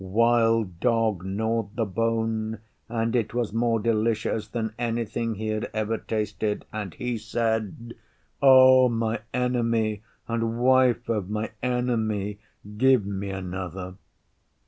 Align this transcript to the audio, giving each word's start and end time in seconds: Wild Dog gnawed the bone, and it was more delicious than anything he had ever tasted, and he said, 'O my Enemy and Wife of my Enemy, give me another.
Wild 0.03 0.79
Dog 0.79 1.23
gnawed 1.23 1.75
the 1.75 1.85
bone, 1.85 2.57
and 2.89 3.15
it 3.15 3.35
was 3.35 3.53
more 3.53 3.79
delicious 3.79 4.47
than 4.47 4.73
anything 4.79 5.35
he 5.35 5.49
had 5.49 5.69
ever 5.75 5.99
tasted, 5.99 6.65
and 6.73 6.95
he 6.95 7.19
said, 7.19 7.93
'O 8.41 8.89
my 8.89 9.19
Enemy 9.31 10.01
and 10.27 10.59
Wife 10.59 11.07
of 11.07 11.29
my 11.29 11.51
Enemy, 11.61 12.39
give 12.79 13.05
me 13.05 13.29
another. 13.29 13.93